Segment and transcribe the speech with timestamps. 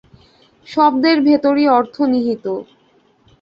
[0.67, 2.45] শব্দের ভেতরই অর্থ নিহিত।